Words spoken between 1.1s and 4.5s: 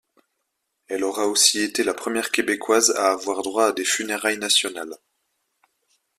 aussi été la première québécoise à avoir droit à des funérailles